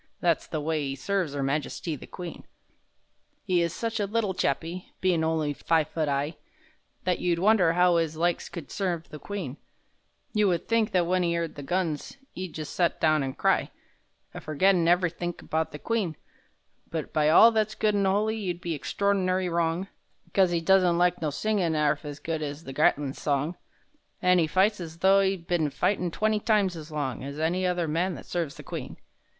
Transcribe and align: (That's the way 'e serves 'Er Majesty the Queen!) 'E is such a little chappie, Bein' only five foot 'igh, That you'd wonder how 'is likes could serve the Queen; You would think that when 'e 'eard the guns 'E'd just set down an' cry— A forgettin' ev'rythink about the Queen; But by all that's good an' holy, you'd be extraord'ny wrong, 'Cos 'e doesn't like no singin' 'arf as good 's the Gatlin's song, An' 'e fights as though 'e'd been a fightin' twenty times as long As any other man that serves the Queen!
(That's 0.19 0.47
the 0.47 0.59
way 0.59 0.81
'e 0.81 0.95
serves 0.95 1.35
'Er 1.35 1.43
Majesty 1.43 1.95
the 1.95 2.07
Queen!) 2.07 2.43
'E 3.47 3.61
is 3.61 3.71
such 3.71 3.99
a 3.99 4.07
little 4.07 4.33
chappie, 4.33 4.91
Bein' 4.99 5.23
only 5.23 5.53
five 5.53 5.89
foot 5.89 6.09
'igh, 6.09 6.33
That 7.03 7.19
you'd 7.19 7.37
wonder 7.37 7.73
how 7.73 7.97
'is 7.97 8.17
likes 8.17 8.49
could 8.49 8.71
serve 8.71 9.09
the 9.09 9.19
Queen; 9.19 9.57
You 10.33 10.47
would 10.47 10.67
think 10.67 10.89
that 10.93 11.05
when 11.05 11.23
'e 11.23 11.35
'eard 11.35 11.53
the 11.53 11.61
guns 11.61 12.17
'E'd 12.33 12.55
just 12.55 12.73
set 12.73 12.99
down 12.99 13.21
an' 13.21 13.35
cry— 13.35 13.69
A 14.33 14.41
forgettin' 14.41 14.87
ev'rythink 14.87 15.43
about 15.43 15.71
the 15.71 15.77
Queen; 15.77 16.15
But 16.89 17.13
by 17.13 17.29
all 17.29 17.51
that's 17.51 17.75
good 17.75 17.93
an' 17.93 18.05
holy, 18.05 18.37
you'd 18.37 18.59
be 18.59 18.73
extraord'ny 18.75 19.53
wrong, 19.53 19.87
'Cos 20.33 20.51
'e 20.51 20.61
doesn't 20.61 20.97
like 20.97 21.21
no 21.21 21.29
singin' 21.29 21.75
'arf 21.75 22.05
as 22.05 22.17
good 22.17 22.41
's 22.41 22.63
the 22.63 22.73
Gatlin's 22.73 23.21
song, 23.21 23.55
An' 24.19 24.39
'e 24.39 24.47
fights 24.47 24.79
as 24.81 24.97
though 24.97 25.21
'e'd 25.21 25.45
been 25.45 25.67
a 25.67 25.69
fightin' 25.69 26.09
twenty 26.09 26.39
times 26.39 26.75
as 26.75 26.89
long 26.91 27.23
As 27.23 27.37
any 27.39 27.67
other 27.67 27.87
man 27.87 28.15
that 28.15 28.25
serves 28.25 28.55
the 28.55 28.63
Queen! 28.63 28.97